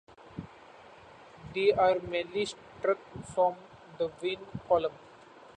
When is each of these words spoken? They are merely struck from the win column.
They 1.53 1.71
are 1.73 1.99
merely 1.99 2.45
struck 2.47 2.97
from 3.35 3.57
the 3.99 4.09
win 4.19 4.37
column. 4.67 4.97